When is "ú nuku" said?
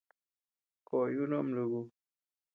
1.21-1.39